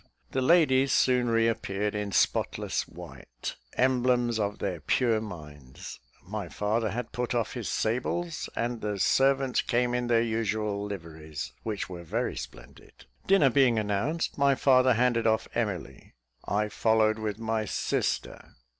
The 0.31 0.41
ladies 0.41 0.91
soon 0.91 1.27
reappeared 1.29 1.93
in 1.93 2.11
spotless 2.11 2.87
white; 2.87 3.55
emblems 3.77 4.39
of 4.39 4.57
their 4.57 4.79
pure 4.79 5.21
minds. 5.21 5.99
My 6.23 6.49
father 6.49 6.89
had 6.89 7.11
put 7.11 7.35
off 7.35 7.53
his 7.53 7.69
sables, 7.69 8.49
and 8.55 8.81
the 8.81 8.97
servants 8.97 9.61
came 9.61 9.93
in 9.93 10.07
their 10.07 10.23
usual 10.23 10.83
liveries, 10.83 11.53
which 11.61 11.87
were 11.87 12.03
very 12.03 12.35
splendid. 12.35 13.05
Dinner 13.27 13.51
being 13.51 13.77
announced, 13.77 14.39
my 14.39 14.55
father 14.55 14.95
handed 14.95 15.27
off 15.27 15.47
Emily; 15.53 16.15
I 16.45 16.69
followed 16.69 17.19
with 17.19 17.37
my 17.37 17.65
sister. 17.65 18.55